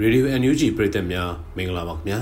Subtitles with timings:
[0.00, 2.20] ရေဒီယို NUG ပရိသတ်များမင်္ဂလာပါခင်ဗျာ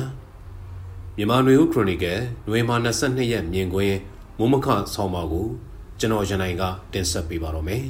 [1.17, 3.97] မြန်မာနွေဦးခရိုနီကယ်နွေမာ22ရက်မြင်ကွင်း
[4.38, 5.49] မုံမခဆောင်းပါကို
[5.99, 7.84] ကျွန်တော်ရန်နိုင်ကတင်ဆက်ပေးပါတော့မယ်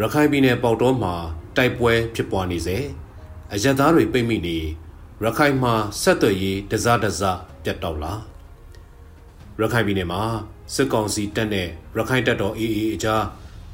[0.00, 1.14] ရခိုင်ပြည်နယ်ပေါတော်မှာ
[1.56, 2.78] တိုက်ပွဲဖြစ်ပွားနေစေ
[3.52, 4.58] အရက်သားတွေပိတ်မိနေ
[5.22, 7.22] ရခိုင်မှာဆက်သွယ်ရေးတစတစ
[7.64, 8.12] ပြတ်တောက်လာ
[9.60, 10.22] ရခိုင်ပြည်နယ်မှာ
[10.74, 13.22] စစ်ကောင်စီတပ်နဲ့ရခိုင်တပ်တော် AA အကြား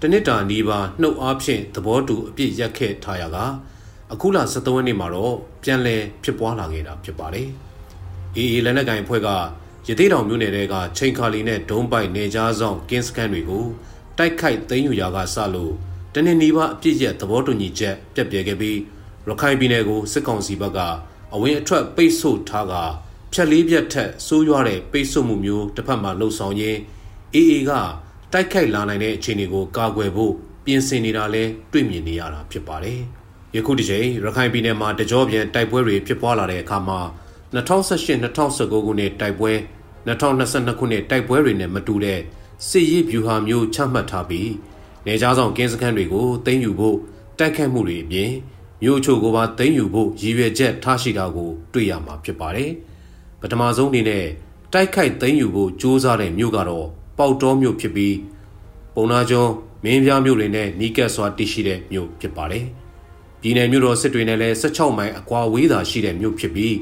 [0.01, 3.39] တနစ်တာနီးပါးနှုတ်အားဖြင့်သဘောတူအပြစ်ရက်ခဲ့ထားရက
[4.13, 7.49] အခုလ23ရက်နေ့မှာတော့ပြန်လည်ဖြစ်ပွားလာခဲ့တာဖြစ်ပါတယ်။
[8.37, 9.29] AA လက်နက်ကိုင်အဖွဲ့က
[9.89, 13.65] ရသေးတောင်မြို့နယ်တဲကချိန်ခါလီနဲ့ဒုံးပိုက်နေကြားဆောင်ကင်းစကန်တွေကို
[14.19, 15.73] တိုက်ခိုက်သိမ်းယူရာကစလို့
[16.15, 18.79] တနင်္နီးပါအပြစ်ရက်သဘောတူညီချက်ပြတ်ပြဲခဲ့ပြီး
[19.29, 20.79] ရခိုင်ပြည်နယ်ကိုစစ်ကောင်စီဘက်က
[21.35, 22.75] အဝင်အထွက်ပိတ်ဆို့ထားက
[23.33, 26.79] ဖြက်လေးပြတ်ထက်စိုးရွားတဲ့ပိတ်ဆို့မှုမျိုးတစ်ဖက်မှာလှုပ်ဆောင်ရင်း
[27.35, 27.73] AA က
[28.33, 30.33] တိုက်ခိုက်လာနိုင်တဲ့အခြေအနေကိုကာကွယ်ဖို့
[30.65, 31.43] ပြင်ဆင်နေတာလဲ
[31.73, 33.03] တွေ့မြင်နေရတာဖြစ်ပါတယ်။
[33.57, 37.01] ယခုတစ်ချိန်ရခိုင်ပြည်နယ်မှာတကြောပြန်တိုက်ပွဲတွေဖြစ်ပွားလာတဲ့အခါမှာ
[37.55, 39.53] 2018-2019ခုနှစ်တိုက်ပွဲ
[40.07, 42.21] 2022ခုနှစ်တိုက်ပွဲတွေနဲ့မတူတဲ့
[42.69, 44.51] စစ်ရေးဗျူဟာမျိုးချမှတ်ထားပြီး
[45.07, 46.97] နေကြားဆောင်ကင်းစခန်းတွေကိုတင်းယူဖို့
[47.39, 48.31] တိုက်ခတ်မှုတွေအပြင်
[48.83, 52.71] မြို့ချို့ကိုပါတင်းယူဖို့ရည်ရွယ်ချက်ထားရှိတာကိုတွေ့ရမှာဖြစ်ပါတယ်။
[53.41, 54.25] ပထမဆုံးအနေနဲ့
[54.73, 56.87] တိုက်ခိုက်တင်းယူဖို့စ조사တဲ့မြို့ကတော့
[57.19, 58.17] ပေါတောမြို့ဖြစ်ပြီး
[58.95, 59.53] ပုံနာကျွန်း
[59.85, 62.67] မင်းပြားမြို့တွေနဲ့နီးကပ်စွာတည်ရှိတဲ့မြို့ဖြစ်ပါတယ်။
[63.41, 66.77] ပြည်နယ်မြို့တော်စစ်တွေနဲ့လည်း16မိုင်အကွာဝေးသာရှိတဲ့မြို့ဖြစ်ပြီး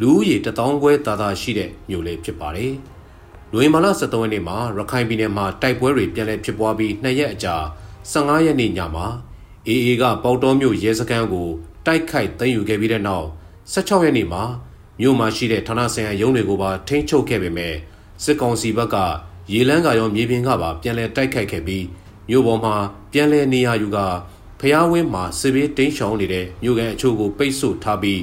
[0.00, 2.74] လူဦးရေ1000ခွဲသာသာရှိတဲ့မြို့လေးဖြစ်ပါတယ်။
[3.52, 7.56] လွေမာလာ73ရက်နေ့မှာရခိုင်ပြည်နယ်မှာတိုက်ပွဲတွေပြန်လည်ဖြစ်ပွားပြီး2ရက်အကြာ
[8.12, 9.06] 15ရက်နေ့ညမှာ
[9.66, 11.48] အေအေကပေါတောမြို့ရဲစခန်းကို
[11.86, 13.26] တိုက်ခိုက်သိမ်းယူခဲ့ပြီးတဲ့နောက်
[13.72, 14.42] 16ရက်နေ့မှာ
[15.00, 17.74] မြို့မှာရှိတဲ့ဌာနဆိုင်ရာရုံးတွေကိုပါထိန်းချုပ်ခဲ့ပေမဲ့
[18.24, 18.96] စစ်ကောင်စီဘက်က
[19.52, 21.84] ရေလန်းကရောမြေပြင်ကပါပြန်လည်တိုက်ခိုက်ခဲ့ပြီး
[22.28, 22.74] မြို့ပေါ်မှာ
[23.12, 24.06] ပြန်လည်နေရာယူကာ
[24.60, 28.22] ဖျားဝင်းမှာစစ်ဘေးတိမ်းရှောင်နေတဲ့မြို့ကန်အချို့ကိုပိတ်ဆို့ထားပြီး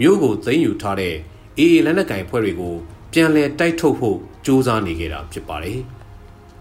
[0.00, 1.14] မြို့ကိုသိမ်းယူထားတဲ့
[1.58, 2.74] အေအေလက်နက်ကင်ဖွဲ့တွေကို
[3.12, 5.80] ပြန်လည်တိုက်ထုတ်ဖို့စ조사နေကြတာဖြစ်ပါတယ်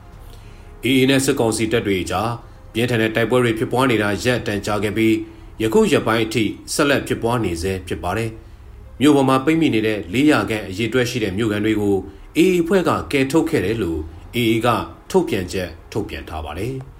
[0.83, 2.31] ။အေအေနဲ့စစ်ကောင်စီတပ်တွေကြား
[2.73, 5.15] ပြင်းထန်တဲ့တိုက်ပွဲတွေဖြစ်ပွားနေတာရက်တန်ကြာခဲ့ပြီး
[5.61, 6.43] ယခုရက်ပိုင်းအထိ
[6.73, 8.29] ဆက်လက်ဖြစ်ပွားနေဆဲဖြစ်ပါတယ်။
[9.01, 11.95] မြို့ပေါ်မှာပိတ်မိနေတဲ့400ခန့်အရေးတွက်ရှိတဲ့မြို့ကန်တွေကို
[12.37, 13.99] အေအေဖွဲ့ကကယ်ထုတ်ခဲ့တယ်လို့
[14.35, 14.67] အေအေက
[15.11, 16.75] ထုတ်ပြန်ချက်ထုတ်ပြန်ထားပါတယ်။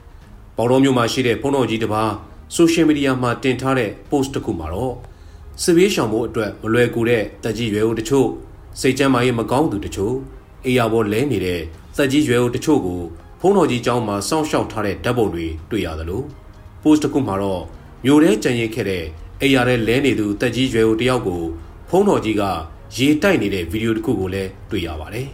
[0.61, 2.13] ပေါတော်မြို့မှာရှိတဲ့ဖုန်းတော်ကြီးတစ်ပါး
[2.55, 4.95] ဆိုရှယ်မီဒီယာမှာတင်ထားတဲ့ post တစ်ခုမှာတော့
[5.61, 8.27] စစ်ဘေးရှောင်ဖို့အတွက်မလွယ်ကူတဲ့တက်ကြီးရွယ်အိုတချို့
[8.79, 10.15] စိတ်ကြမ်းမာရေးမကောင်းသူတချို့
[10.65, 11.61] အေယာဘောလဲနေတဲ့
[11.97, 13.01] တက်ကြီးရွယ်အိုတချို့ကို
[13.39, 16.21] ဖုန်းတော်ကြီးကျောင်းမှာစောင့်ရှောက်ထားတဲ့ဓာတ်ပုံတွေတွေ့ရသလို
[16.81, 17.63] post တစ်ခုမှာတော့
[18.05, 19.03] မြို့ထဲကြံရိတ်ခဲ့တဲ့
[19.41, 21.41] အေယာထဲလဲနေသူတက်ကြီးရွယ်အိုတယောက်ကို
[21.89, 22.43] ဖုန်းတော်ကြီးက
[22.97, 25.27] ရေတိုက်နေတဲ့ဗီဒီယိုတစ်ခုကိုလည်းတွေ့ရပါတယ်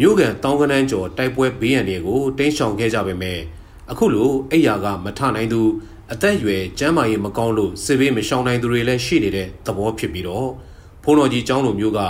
[0.00, 3.40] မြို့ကန်တောင်းကနန်းကျော်တိုက်ပွဲဘေးရန်တွေကိုတင်းရှောင်ခဲ့ကြပေမဲ့
[3.90, 5.60] အခုလိုအိယာကမထနိုင်သူ
[6.12, 10.48] အသက်အရွယ်ကျန်းမာရေးမကောင်းလို့စစ်ဘေးမရှောင်နိုင်သူတွေလည်းရှိနေတဲ့သဘောဖြစ်ပြီးတော့
[11.02, 12.00] ဖုန်းတော်ကြီးကျောင်းလိုမျိုးက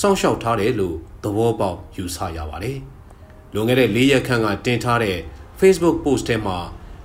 [0.00, 2.78] စောင့်ရှောက်ထားတယ်လို့သဘောပေါက်ယူဆရပါတယ်။
[3.54, 5.18] လွန်ခဲ့တဲ့၄ရက်ခန့်ကတင်ထားတဲ့
[5.58, 6.56] Facebook post ထဲမှာ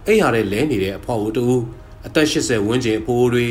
[0.08, 1.46] အိယာတဲ့လဲနေတဲ့အဖော်အတူ
[2.06, 3.46] အသက်80ဝန်းကျင်အဖိုးတွေ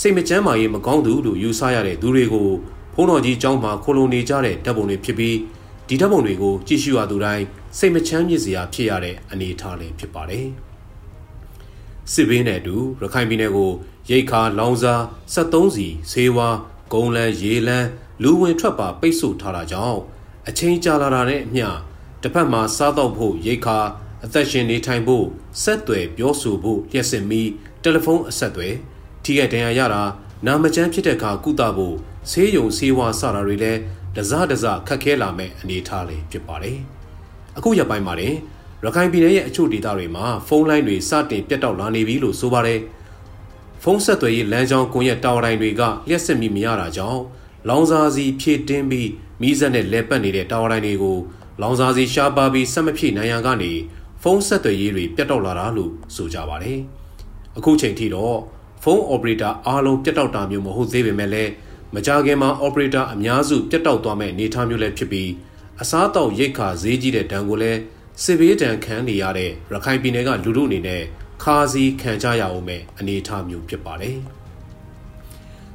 [0.00, 2.48] စိတ်မချမ်းမာရေးမကောင်းသူလို့ယူဆရတဲ့သူတွေကို
[2.94, 5.36] ဖုန်းတော်ကြီးကျောင်းမှာခိုလုံနေကြတဲ့ဓာတ်ပုံတွေဖြစ်ပြီး
[5.88, 7.44] ဒီဓာတ်ပုံတွေကိုကြည့်ရှုရသူတိုင်း
[7.78, 10.48] စိတ်မချမ်းမြေ့စရာဖြစ်ရတဲ့အနေအထားလေးဖြစ်ပါတယ်။
[12.12, 13.70] စစ်ဘေးနဲ့အတူရခိုင်ပြည်နယ်ကို
[14.10, 14.94] ရိတ်ခါလောင်စာ
[15.34, 16.56] 73စီဆေးဝါး
[16.92, 17.88] ဂုံလန်းရေလန်း
[18.22, 20.00] လူဝင်ထွက်ပါပိတ်ဆို့ထားတာကြောင့်
[20.48, 21.68] အချိန်ကြာလာတာနဲ့အမျှ
[22.22, 23.78] တစ်ဖက်မှာစားတော့ဖို့ရိတ်ခါ
[24.24, 25.26] အသက်ရှင်နေထိုင်ဖို့
[25.62, 27.42] ဆက်သွယ်ပြောဆိုဖို့လျှက်စစ်မီ
[27.82, 28.68] တယ်လီဖုန်းအဆက်တွေ
[29.24, 30.02] ထိခိုက်ဒဏ်ရာရတာ
[30.46, 31.96] နာမကျန်းဖြစ်တဲ့အခါကုသဖို့
[32.30, 33.80] ဆေးရုံဆေးဝါးစတာတွေလည်း
[34.16, 36.80] တစားတစားခက်ခဲလာမဲ့အနေအထားလေးဖြစ်ပါတယ်။
[37.56, 38.34] အခုရက်ပိုင်းမှာတင်
[38.84, 42.80] ရခိုင်ပြည်နယ်ရဲ့အချို့ဒေသတွေမှာဖုန်းလိုင်းတွေစတင်ပြတ်တောက်လာနေပြီလို့ဆိုပါတယ်။
[43.82, 47.20] ဖုန်းဆက်သွယ်ရေးလမ်းကြောင်းကွန်ရက်တာဝါတိုင်းတွေကလျှက်စစ်မိမရတာကြောင့်
[47.68, 49.08] လောင်စာစီဖြည့်တင်းပြီး
[49.40, 51.18] မိစက်နဲ့လဲပတ်နေတဲ့တာဝါတိုင်းတွေကို
[51.60, 53.72] လောင်စာစီရှားပါပြီးဆက်မဖြည့်နိုင်ရန်ကနေ
[54.22, 56.78] ဖုန်းဆက်သွယ်ရေးတွေပြတ်တောက်လာတာလို့ဆိုကြပါတယ်။
[57.58, 58.36] အခုချိန်ထိတော့
[58.82, 61.50] ဖုန်း operator အားလုံးပြတ်တောက်တာမျိုးမဟုတ်သေးပေမဲ့လည်း
[61.94, 65.30] မကြခင်မှာ operator အများစုပြတ်တောက်သွားမဲ့အနေအထားမျိုးလည်းဖြစ်ပြီး
[65.82, 67.80] အစားအသောက်ရိတ်ခါဈေးကြီးတဲ့ဒဏ်ကိုလည်း
[68.22, 71.02] စစ်ဘေးဒဏ်ခံနေရတဲ့ရခိုင်ပြည်နယ်ကလူလူအနေနဲ့
[71.42, 74.18] ခါစီခံကြရအောင်မဲ့အနေအထားမျိုးဖြစ်ပါတယ်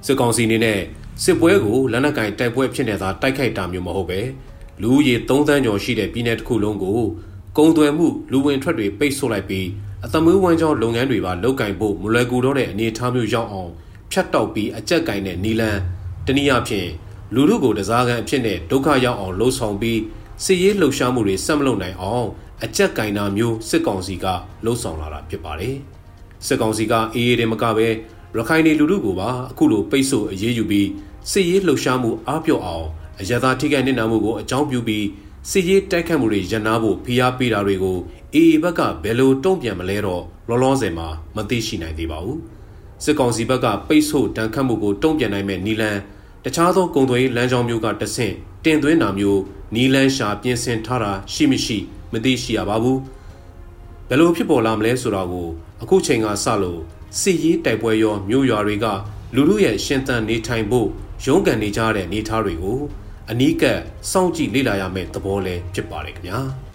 [0.06, 0.80] စစ်ကောင်စီအနေနဲ့
[1.24, 4.20] စစ်ပွဲကိုလက်နက်ကင်တိုက်ပွဲဖြစ်နေတာတိုက်ခိုက်တာမျိုးမဟုတ်ပဲ
[4.82, 7.00] လူဦးရေ3သန်းကျော်ရှိတဲ့ပြည်နယ်တစ်ခုလုံးကို
[7.58, 9.68] ကုံသွယ်မှုလူဝင်ထွက်တွေပိတ်ဆို့လိုက်ပြီး
[10.06, 13.72] အသမွေးဝမ်းကြောင်းလုပ်ငန်းတွေပါလုတ်ကင်ဖို့မလွယ်ကူတော့တဲ့အနေအထားမျိုးရောက်အောင်
[14.12, 15.78] ဖြတ်တောက်ပြီးအကြက်ကင်တဲ့နီလန်
[16.26, 16.88] တနည်းအားဖြင့်
[17.34, 20.00] လူလူကိုတစားကန်အဖြစ်နဲ့ဒုက္ခရောက်အောင်လှုံ့ဆော်ပြီး
[20.44, 22.28] စစ်ရေးလှုပ်ရှားမှုတွေဆက်မလုပ်နိုင်အောင်
[22.64, 24.26] အကြက်ကင်တာမျိုးစစ်ကောင်စီက
[24.66, 25.76] လှုံ့ဆော်လာတာဖြစ်ပါတယ်။
[26.46, 27.92] စစ်ကောင်စီကအေးအေးတွေမကပဲရ
[28.36, 30.90] ရခိုင်နေလူထုကိုပါအခုလိုပိတ်ဆို့အရေးယူပြီး
[31.32, 32.88] စစ်ရေးလှုပ်ရှားမှုအားပြော့အောင်
[33.20, 35.06] အရသာထိခိုက်နေနာမှုကိုအကြောင်းပြုပြီး
[35.52, 37.98] စစ်ရေးတိုက်ခတ်မှုတွေရန်နာဖို့ဖိအားပေးတာတွေကို
[38.34, 42.40] အေအေဘက်ကဘယ်လိုတုံ့ပြန်မလဲတော့လောလောဆယ်မှာမသိရှိနိုင်သေးပါဘူး
[43.04, 45.98] စစ်ကောင်စီဘက်ကပိတ်ဆို့တန်ခတ်မှုကိုတုံ့ပြန်နိုင်မဲ့နီလန်
[46.48, 48.34] တခြားသောကုံသွေးလမ်းကြောင်းမျိုးကတဆင့်
[48.66, 49.42] တင်သွင်းတာမျိုး
[49.76, 51.78] နီလန်းရှာပြင်ဆင်ထားတာရှိမရှိ
[52.12, 53.00] မသိရှိရပါဘူး
[54.08, 55.48] ဘယ်လိုဖြစ်ပေါ်လာမလဲဆိုတာကို
[55.82, 56.82] အခုချိန်ကစလို့
[57.20, 58.86] စစ်ရေးတိုက်ပွဲရောမြို့ရွာတွေက
[59.36, 60.88] လူလူရဲ့ရှင်သန်နေထိုင်ဖို့
[61.26, 62.80] ရုန်းကန်နေကြတဲ့နေသားတွေကို
[63.30, 63.80] အနီးကပ်
[64.12, 66.42] စောင့်ကြည့်လေ့လာရမယ့်သဘောလည်းဖြစ်ပါတယ်ခင်ဗျာ။